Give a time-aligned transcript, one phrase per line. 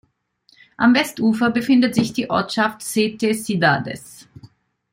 [0.77, 4.27] Am Westufer befindet sich die Ortschaft Sete Cidades.